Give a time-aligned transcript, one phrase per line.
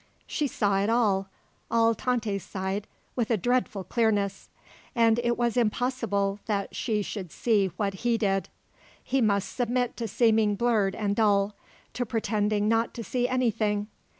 [0.25, 1.27] She saw it all,
[1.69, 4.49] all Tante's side, with a dreadful clearness.
[4.95, 8.49] And it was impossible that she should see what he did.
[9.03, 11.55] He must submit to seeming blurred and dull,
[11.93, 13.89] to pretending not to see anything.